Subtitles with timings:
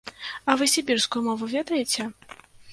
[0.49, 2.11] А вы сібірскую мову ведаеце?